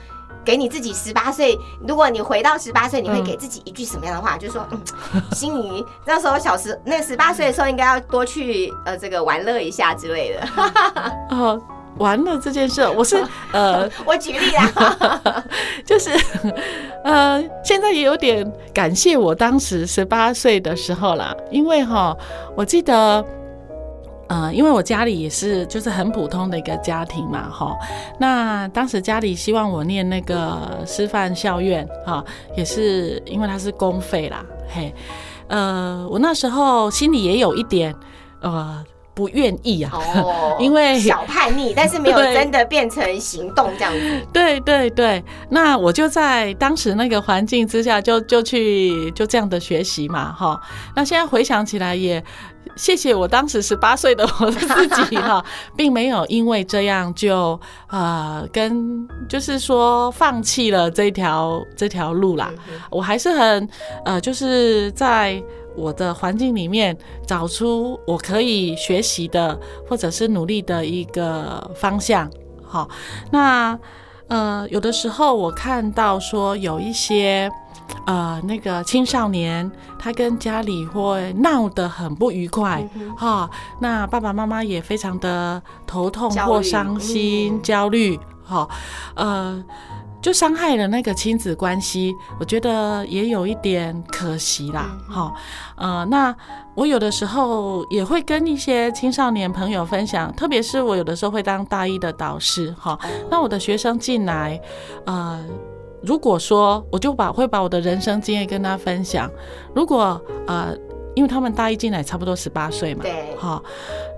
[0.45, 4.37] 给你自己十八岁，如果你回到十八岁，你会嗯给自己一句什么样的话？
[4.37, 4.81] 就是说，嗯，
[5.33, 10.49] 心仪那时候小时那十八岁的时候，应该要多去呃这个玩乐一下之类的。
[11.31, 11.61] 哦，
[11.99, 13.23] 玩乐这件事，我是
[13.53, 15.45] 呃， 我举例啦，
[15.87, 16.11] 就是
[17.05, 22.17] 呃，现在也有点感谢我当时十八岁的时候啦，因为哈，
[22.57, 23.25] 我记得。
[24.33, 27.77] 呃，因为我家里也是就是很普通的一个家庭嘛，哈。
[28.19, 32.25] 那当时家里希望我念那个师范校院，哈，
[32.57, 34.43] 也是因为它是公费啦，
[34.75, 34.95] 嘿。
[35.49, 37.95] 呃，我那时候心里也有一点
[38.41, 38.83] 呃
[39.15, 44.27] 不愿意啊，哦， 因为小叛逆，但是没有真的变成行动这样子。
[44.33, 50.61] 对对对，那我就在当时那个环境之下就，就去就这样的学习嘛，哈。
[50.97, 52.23] 那现在回想起来也。
[52.75, 55.45] 谢谢我当时十八岁的我自己哈，
[55.77, 62.51] 并没有因为这样就呃跟就是说放弃了这条这条路啦。
[62.89, 63.69] 我还是很
[64.07, 65.43] 呃就是在
[65.77, 66.97] 我的环境里面
[67.27, 69.59] 找出我可以学习的
[69.89, 72.31] 或者是努力的一个方向。
[72.63, 72.89] 好，
[73.31, 73.79] 那
[74.29, 77.51] 呃有的时候我看到说有一些。
[78.07, 83.49] 呃，那个青少年他跟家里会闹得很不愉快，哈，
[83.81, 88.67] 那爸爸妈妈也非常的头痛或伤心、焦虑，哈，
[89.15, 89.63] 呃，
[90.23, 95.35] 就伤害了那个亲子关系，我觉得也有一点可惜啦，哈，
[95.77, 96.35] 呃，那
[96.75, 102.99] 我有的时候也会跟一些青少年朋友分享，特别是我有的时候会当大一的导师，哈，
[103.29, 104.59] 那我的学生进来，
[105.05, 105.45] 呃。
[106.05, 109.31] 如果说我就把会把我的人生经验跟他分享，
[109.73, 110.77] 如果呃，
[111.15, 113.63] 因为他们大一进来差不多十八岁嘛，对，哈，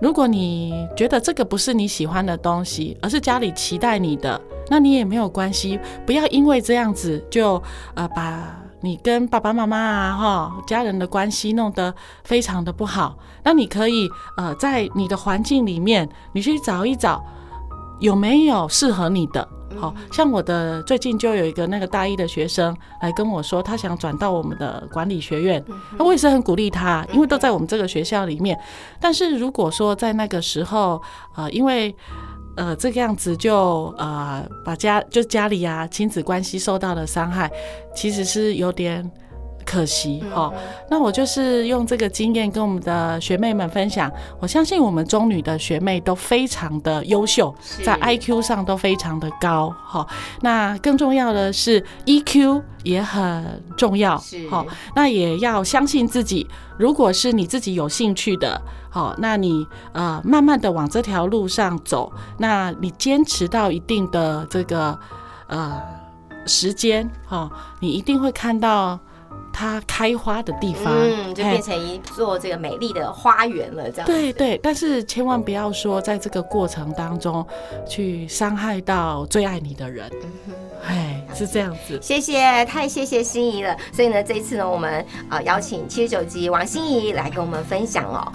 [0.00, 7.62] 如果你觉得这个不是你喜欢的东西，而是家里期待你的，那你也没有关系，不要因为这样子就
[7.94, 11.94] 呃把你跟爸爸妈妈啊哈家人的关系弄得
[12.24, 17.24] 非常的不好，那你可以呃在你的环境里面，你去找一找
[18.00, 19.48] 有没有适合你的。
[19.76, 25.64] 好像我的最近就有一个那个大一的学生来跟我说，他想转到我们的管理学院，
[25.98, 28.56] 那我也是很鼓励他，因为都在我们这个学校里面。
[29.00, 31.02] 但是如果说在那个时候，
[31.34, 31.92] 呃，因为
[32.56, 37.50] 呃这个样子就呃把家就家里啊亲子关系受到的伤害，
[37.94, 39.10] 其实是有点。
[39.64, 40.52] 可惜哈，
[40.88, 44.10] 那我就是用这个经验跟我们的学妹们分享。
[44.38, 50.06] 我相信我们中女的学妹都非常的优秀，在 IQ 上都非常的高哈。
[50.42, 54.16] 那更重要的是 EQ 也很重要，
[54.50, 54.64] 哈。
[54.94, 56.46] 那也要相信自己，
[56.78, 58.60] 如果是你自己有兴趣的，
[58.90, 64.98] 好，那你呃慢慢的往这条路上走，那你坚持到一定的这个
[65.48, 65.82] 呃
[66.46, 67.50] 时间哈，
[67.80, 68.98] 你一定会看到。
[69.56, 74.06] 它开花的地方，嗯，就变成一座这个美丽的花园了，这样。
[74.06, 77.46] 对对，但是千万不要说在这个过程当中
[77.88, 80.10] 去伤害到最爱你的人，
[80.84, 81.96] 哎，是这样子。
[82.02, 83.76] 谢谢，太谢谢心仪了。
[83.92, 88.32] 所以呢，这一次呢，我们呃邀请七十九集王心怡来跟我们分享哦。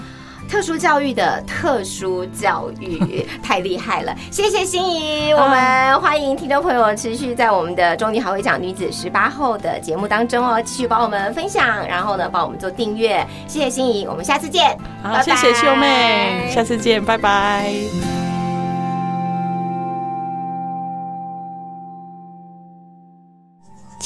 [0.49, 5.31] 特殊教育的特殊教育 太厉害了，谢谢心怡。
[5.31, 13.25] 我们欢迎听众朋友持续在我们的中女好会讲女子十八后的节目当中哦，继续帮我们分享，然后呢帮我们做订阅。
[13.47, 14.75] 谢谢心怡，我们下次见。
[15.03, 18.28] 好，谢谢秀妹，下次见，拜拜。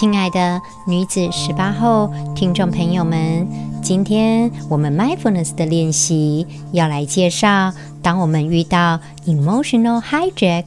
[0.03, 3.47] 亲爱的女子十八后听众朋友们。
[3.81, 10.65] 今天我们 mindfulness 的练习要来介绍，当我们遇到 emotional hijack，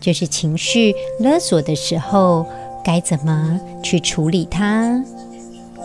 [0.00, 2.46] 就是情绪勒索的时候，
[2.82, 5.04] 该怎么去处理它？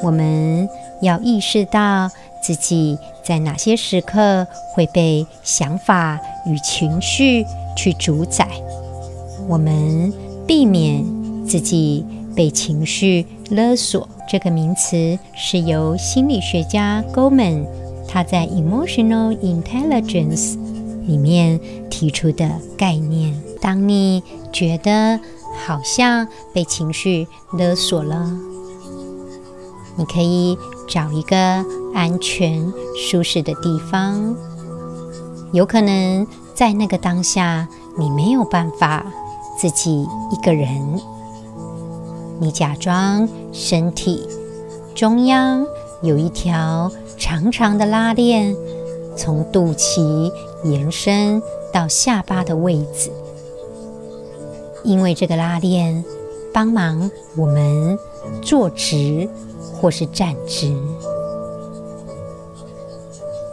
[0.01, 0.69] 我们
[1.01, 2.09] 要意识到
[2.41, 7.43] 自己在哪些时刻会被想法与情绪
[7.75, 8.47] 去主宰，
[9.49, 10.13] 我们
[10.47, 11.03] 避免
[11.45, 12.05] 自己
[12.35, 14.07] 被情绪勒索。
[14.29, 17.65] 这个名词是由心理学家 Goleman
[18.07, 20.57] 他在 Emotional Intelligence
[21.05, 21.59] 里面
[21.89, 23.35] 提出的概念。
[23.61, 25.19] 当你觉得
[25.65, 28.31] 好像被情绪勒索了，
[29.95, 30.57] 你可以
[30.87, 31.37] 找一个
[31.93, 34.35] 安全、舒适的地方。
[35.51, 36.25] 有可能
[36.55, 37.67] 在那个当下，
[37.97, 39.05] 你没有办法
[39.59, 40.99] 自己一个人。
[42.39, 44.27] 你假装身体
[44.95, 45.65] 中央
[46.01, 48.55] 有一条长长的拉链，
[49.15, 50.31] 从肚脐
[50.63, 53.11] 延伸到下巴的位置，
[54.83, 56.03] 因为这个拉链
[56.53, 57.97] 帮忙我们
[58.41, 59.29] 坐直
[59.79, 60.75] 或是站直。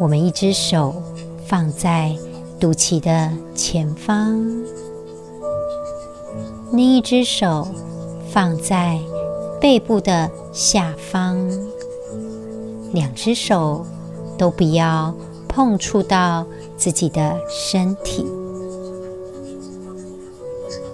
[0.00, 0.94] 我们一只手
[1.46, 2.16] 放在
[2.58, 4.64] 肚脐的前方，
[6.72, 7.68] 另一只手
[8.32, 8.98] 放在
[9.60, 11.36] 背部的下方，
[12.92, 13.84] 两只手
[14.38, 15.14] 都不要
[15.48, 18.24] 碰触到自己的身体。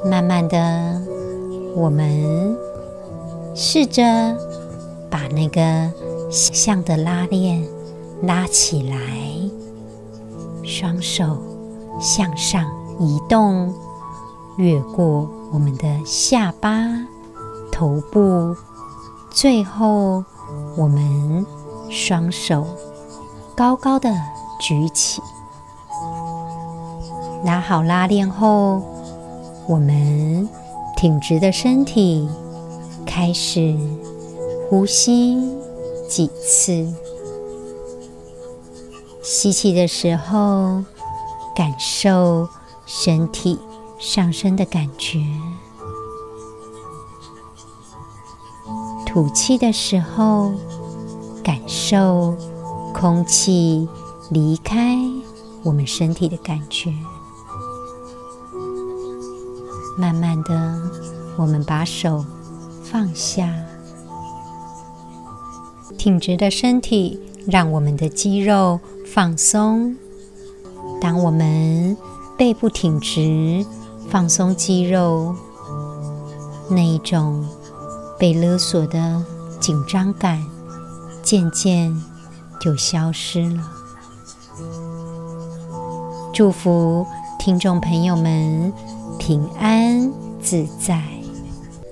[0.05, 1.01] 慢慢的，
[1.75, 2.57] 我们
[3.55, 4.03] 试着
[5.11, 5.93] 把那个
[6.31, 7.67] 像的拉链
[8.23, 8.97] 拉起来，
[10.65, 11.37] 双手
[12.01, 12.65] 向上
[12.99, 13.75] 移动，
[14.57, 16.71] 越过我们的下巴、
[17.77, 18.57] 头部，
[19.31, 20.25] 最后
[20.79, 21.45] 我们
[21.91, 22.67] 双手
[23.55, 24.11] 高高的
[24.59, 25.21] 举起，
[27.45, 28.81] 拉好拉链后。
[29.69, 30.49] 我们
[30.97, 32.27] 挺直的身体，
[33.05, 33.77] 开始
[34.71, 35.37] 呼吸
[36.09, 36.91] 几次。
[39.23, 40.83] 吸气的时候，
[41.55, 42.49] 感受
[42.87, 43.59] 身体
[43.99, 45.19] 上升的感觉；
[49.17, 50.53] 吐气的时候，
[51.43, 52.37] 感受
[52.93, 53.89] 空气
[54.29, 54.95] 离开
[55.63, 56.93] 我们身体的感觉。
[59.97, 60.79] 慢慢的，
[61.39, 62.23] 我们把手
[62.85, 63.51] 放下，
[65.97, 69.97] 挺直的身体，让我们的肌肉放松。
[71.01, 71.97] 当我们
[72.37, 73.65] 背部挺直，
[74.11, 75.35] 放松肌肉，
[76.69, 77.43] 那一种
[78.19, 79.23] 被勒索的
[79.61, 80.45] 紧张感
[81.23, 81.95] 渐渐
[82.61, 83.71] 就消失了。
[86.33, 87.07] 祝福
[87.39, 88.73] 听众朋友们。
[89.19, 91.03] 平安自在，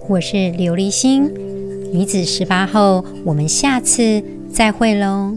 [0.09, 1.25] 我是琉璃心
[1.91, 4.23] 女子十八后，我们下次
[4.53, 5.33] 再会喽。